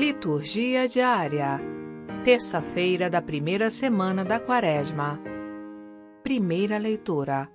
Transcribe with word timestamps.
Liturgia 0.00 0.88
diária. 0.88 1.60
Terça-feira 2.24 3.10
da 3.10 3.20
primeira 3.20 3.68
semana 3.68 4.24
da 4.24 4.40
Quaresma. 4.40 5.20
Primeira 6.22 6.78
leitura. 6.78 7.52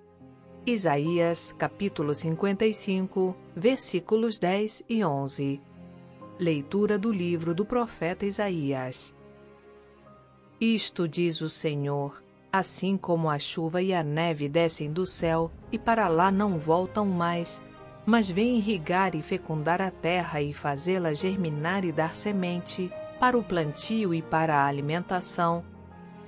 Isaías, 0.63 1.51
capítulo 1.53 2.13
55, 2.13 3.35
versículos 3.55 4.37
10 4.37 4.83
e 4.87 5.03
11. 5.03 5.59
Leitura 6.37 6.99
do 6.99 7.11
livro 7.11 7.55
do 7.55 7.65
profeta 7.65 8.27
Isaías. 8.27 9.15
Isto 10.61 11.07
diz 11.07 11.41
o 11.41 11.49
Senhor: 11.49 12.21
assim 12.53 12.95
como 12.95 13.27
a 13.27 13.39
chuva 13.39 13.81
e 13.81 13.91
a 13.91 14.03
neve 14.03 14.47
descem 14.47 14.93
do 14.93 15.03
céu 15.03 15.49
e 15.71 15.79
para 15.79 16.07
lá 16.07 16.29
não 16.29 16.59
voltam 16.59 17.07
mais, 17.07 17.59
mas 18.05 18.29
vêm 18.29 18.57
irrigar 18.57 19.15
e 19.15 19.21
fecundar 19.21 19.81
a 19.81 19.89
terra 19.89 20.41
e 20.41 20.53
fazê-la 20.53 21.13
germinar 21.13 21.83
e 21.83 21.91
dar 21.91 22.15
semente, 22.15 22.91
para 23.19 23.37
o 23.37 23.43
plantio 23.43 24.13
e 24.13 24.21
para 24.21 24.55
a 24.55 24.65
alimentação. 24.65 25.63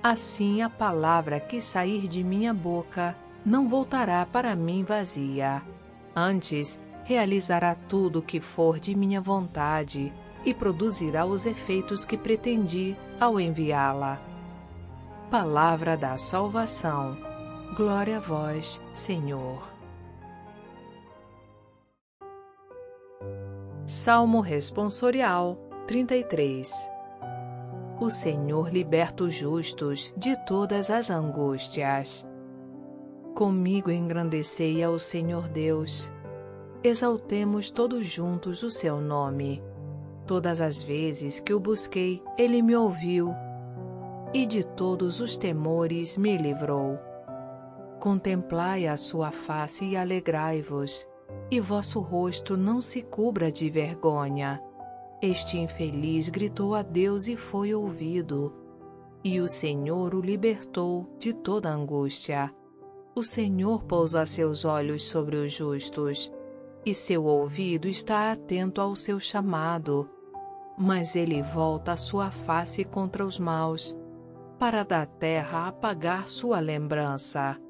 Assim 0.02 0.62
a 0.62 0.70
palavra 0.70 1.38
que 1.38 1.60
sair 1.60 2.08
de 2.08 2.24
minha 2.24 2.52
boca 2.52 3.16
não 3.44 3.68
voltará 3.68 4.26
para 4.26 4.56
mim 4.56 4.84
vazia. 4.84 5.62
Antes, 6.14 6.80
realizará 7.04 7.74
tudo 7.74 8.18
o 8.18 8.22
que 8.22 8.40
for 8.40 8.78
de 8.78 8.94
minha 8.94 9.20
vontade 9.20 10.12
e 10.44 10.52
produzirá 10.52 11.24
os 11.24 11.46
efeitos 11.46 12.04
que 12.04 12.16
pretendi 12.16 12.96
ao 13.20 13.38
enviá-la. 13.38 14.20
Palavra 15.30 15.96
da 15.96 16.16
salvação. 16.16 17.16
Glória 17.76 18.16
a 18.16 18.20
vós, 18.20 18.80
Senhor. 18.92 19.77
Salmo 23.90 24.42
Responsorial 24.42 25.56
33 25.86 26.90
O 27.98 28.10
Senhor 28.10 28.70
liberta 28.70 29.24
os 29.24 29.32
justos 29.32 30.12
de 30.14 30.36
todas 30.44 30.90
as 30.90 31.10
angústias. 31.10 32.28
Comigo 33.34 33.90
engrandecei 33.90 34.82
ao 34.82 34.98
Senhor 34.98 35.48
Deus. 35.48 36.12
Exaltemos 36.84 37.70
todos 37.70 38.06
juntos 38.06 38.62
o 38.62 38.70
seu 38.70 39.00
nome. 39.00 39.62
Todas 40.26 40.60
as 40.60 40.82
vezes 40.82 41.40
que 41.40 41.54
o 41.54 41.58
busquei, 41.58 42.22
ele 42.36 42.60
me 42.60 42.76
ouviu 42.76 43.34
e 44.34 44.44
de 44.44 44.64
todos 44.64 45.18
os 45.18 45.34
temores 45.34 46.14
me 46.18 46.36
livrou. 46.36 46.98
Contemplai 47.98 48.86
a 48.86 48.98
sua 48.98 49.30
face 49.30 49.86
e 49.86 49.96
alegrai-vos 49.96 51.08
e 51.50 51.60
vosso 51.60 52.00
rosto 52.00 52.56
não 52.56 52.80
se 52.80 53.02
cubra 53.02 53.50
de 53.50 53.70
vergonha. 53.70 54.62
Este 55.20 55.58
infeliz 55.58 56.28
gritou 56.28 56.74
a 56.74 56.82
Deus 56.82 57.26
e 57.26 57.36
foi 57.36 57.74
ouvido, 57.74 58.54
e 59.24 59.40
o 59.40 59.48
Senhor 59.48 60.14
o 60.14 60.20
libertou 60.20 61.06
de 61.18 61.32
toda 61.32 61.70
angústia. 61.70 62.54
O 63.14 63.22
Senhor 63.22 63.82
pousa 63.82 64.24
seus 64.24 64.64
olhos 64.64 65.08
sobre 65.08 65.36
os 65.36 65.52
justos, 65.52 66.32
e 66.86 66.94
seu 66.94 67.24
ouvido 67.24 67.88
está 67.88 68.30
atento 68.30 68.80
ao 68.80 68.94
seu 68.94 69.18
chamado. 69.18 70.08
Mas 70.78 71.16
ele 71.16 71.42
volta 71.42 71.92
a 71.92 71.96
sua 71.96 72.30
face 72.30 72.84
contra 72.84 73.26
os 73.26 73.40
maus, 73.40 73.96
para 74.58 74.84
da 74.84 75.04
terra 75.04 75.66
apagar 75.66 76.28
sua 76.28 76.60
lembrança. 76.60 77.60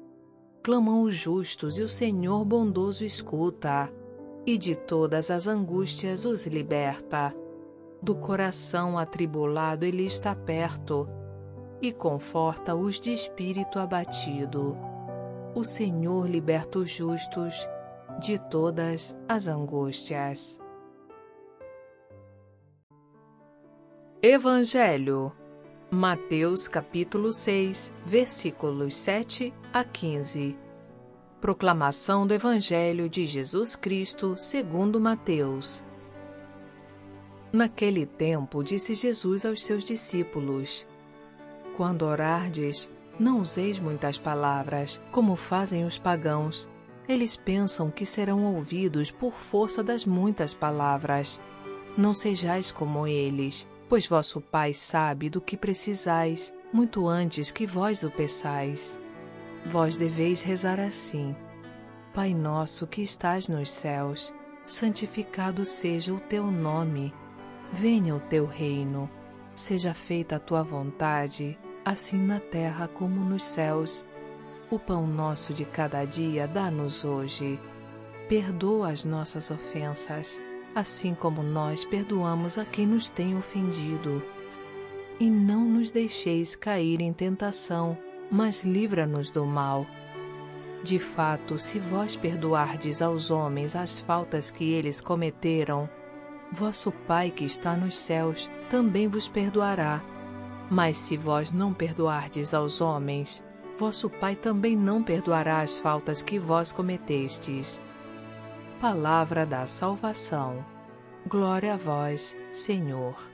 Clamam 0.61 1.03
os 1.03 1.13
justos 1.13 1.77
e 1.77 1.81
o 1.81 1.87
Senhor 1.87 2.43
bondoso 2.43 3.05
escuta, 3.05 3.89
e 4.45 4.57
de 4.57 4.75
todas 4.75 5.31
as 5.31 5.47
angústias 5.47 6.25
os 6.25 6.45
liberta. 6.45 7.33
Do 8.01 8.15
coração 8.15 8.97
atribulado 8.97 9.85
ele 9.85 10.05
está 10.05 10.35
perto, 10.35 11.07
e 11.81 11.93
conforta 11.93 12.75
os 12.75 12.99
de 12.99 13.13
espírito 13.13 13.79
abatido. 13.79 14.77
O 15.55 15.63
Senhor 15.63 16.29
liberta 16.29 16.79
os 16.79 16.89
justos 16.89 17.67
de 18.19 18.37
todas 18.49 19.17
as 19.29 19.47
angústias. 19.47 20.59
Evangelho 24.21 25.31
Mateus 25.91 26.67
capítulo 26.67 27.33
6, 27.33 27.91
versículos 28.05 28.93
7 28.95 29.51
a 29.71 29.83
15. 29.83 30.57
Proclamação 31.39 32.25
do 32.25 32.33
Evangelho 32.33 33.07
de 33.07 33.25
Jesus 33.25 33.75
Cristo 33.75 34.35
segundo 34.35 34.99
Mateus. 34.99 35.83
Naquele 37.51 38.05
tempo 38.05 38.63
disse 38.63 38.95
Jesus 38.95 39.45
aos 39.45 39.63
seus 39.63 39.83
discípulos: 39.83 40.87
Quando 41.77 42.03
orardes, 42.03 42.91
não 43.19 43.39
useis 43.39 43.79
muitas 43.79 44.17
palavras, 44.17 44.99
como 45.11 45.35
fazem 45.35 45.85
os 45.85 45.97
pagãos. 45.97 46.69
Eles 47.07 47.35
pensam 47.35 47.89
que 47.89 48.05
serão 48.05 48.55
ouvidos 48.55 49.09
por 49.09 49.33
força 49.33 49.83
das 49.83 50.05
muitas 50.05 50.53
palavras. 50.53 51.39
Não 51.97 52.13
sejais 52.13 52.71
como 52.71 53.07
eles 53.07 53.67
pois 53.89 54.05
vosso 54.05 54.39
Pai 54.39 54.71
sabe 54.71 55.29
do 55.29 55.41
que 55.41 55.57
precisais, 55.57 56.53
muito 56.71 57.07
antes 57.07 57.49
que 57.49 57.65
vós 57.65 58.03
o 58.03 58.11
peçais. 58.11 59.01
Vós 59.65 59.97
deveis 59.97 60.41
rezar 60.41 60.79
assim: 60.79 61.35
Pai 62.13 62.33
nosso 62.33 62.87
que 62.87 63.01
estás 63.01 63.47
nos 63.47 63.69
céus, 63.69 64.33
santificado 64.65 65.65
seja 65.65 66.13
o 66.13 66.19
teu 66.19 66.45
nome. 66.49 67.13
Venha 67.71 68.15
o 68.15 68.19
teu 68.19 68.45
reino. 68.45 69.09
Seja 69.53 69.93
feita 69.93 70.37
a 70.37 70.39
tua 70.39 70.63
vontade, 70.63 71.57
assim 71.83 72.17
na 72.17 72.39
terra 72.39 72.87
como 72.87 73.19
nos 73.19 73.43
céus. 73.43 74.05
O 74.71 74.79
pão 74.79 75.05
nosso 75.05 75.53
de 75.53 75.65
cada 75.65 76.05
dia 76.05 76.47
dá-nos 76.47 77.03
hoje. 77.03 77.59
Perdoa 78.27 78.91
as 78.91 79.03
nossas 79.03 79.51
ofensas 79.51 80.39
assim 80.75 81.13
como 81.13 81.41
nós 81.43 81.83
perdoamos 81.85 82.57
a 82.57 82.65
quem 82.65 82.85
nos 82.85 83.09
tem 83.09 83.37
ofendido. 83.37 84.23
E 85.19 85.29
não 85.29 85.65
nos 85.65 85.91
deixeis 85.91 86.55
cair 86.55 87.01
em 87.01 87.11
tentação, 87.11 87.97
mas 88.31 88.63
livra-nos 88.63 89.29
do 89.29 89.45
mal. 89.45 89.85
De 90.83 90.97
fato, 90.97 91.57
se 91.57 91.77
vós 91.77 92.15
perdoardes 92.15 93.01
aos 93.01 93.29
homens 93.29 93.75
as 93.75 93.99
faltas 93.99 94.49
que 94.49 94.71
eles 94.71 95.01
cometeram, 95.01 95.89
vosso 96.51 96.91
Pai 96.91 97.31
que 97.31 97.43
está 97.43 97.75
nos 97.75 97.97
céus 97.97 98.49
também 98.69 99.07
vos 99.07 99.27
perdoará. 99.27 100.01
Mas 100.69 100.97
se 100.97 101.17
vós 101.17 101.51
não 101.51 101.73
perdoardes 101.73 102.53
aos 102.53 102.79
homens, 102.79 103.43
vosso 103.77 104.09
Pai 104.09 104.35
também 104.35 104.75
não 104.75 105.03
perdoará 105.03 105.59
as 105.59 105.79
faltas 105.79 106.23
que 106.23 106.39
vós 106.39 106.71
cometestes. 106.71 107.81
Palavra 108.79 109.45
da 109.45 109.67
salvação. 109.67 110.63
Glória 111.27 111.73
a 111.73 111.77
vós, 111.77 112.37
Senhor. 112.51 113.28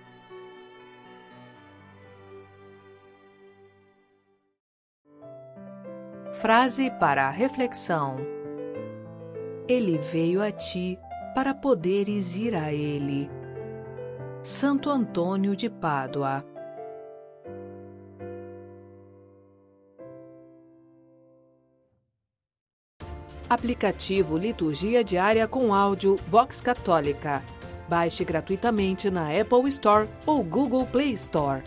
Frase 6.35 6.91
para 7.00 7.28
a 7.28 7.29
reflexão: 7.29 8.18
Ele 9.69 9.97
veio 9.97 10.41
a 10.41 10.51
ti 10.51 11.00
para 11.34 11.53
poderes 11.53 12.35
ir 12.35 12.53
a 12.53 12.73
ele. 12.73 13.29
Santo 14.44 14.90
Antônio 14.90 15.56
de 15.56 15.69
Pádua 15.69 16.45
Aplicativo 23.50 24.38
Liturgia 24.38 25.06
Diária 25.06 25.47
com 25.47 25.74
áudio 25.74 26.18
Vox 26.28 26.59
Católica. 26.59 27.41
Baixe 27.88 28.25
gratuitamente 28.25 29.09
na 29.09 29.29
Apple 29.29 29.69
Store 29.69 30.09
ou 30.25 30.44
Google 30.44 30.86
Play 30.86 31.13
Store. 31.13 31.63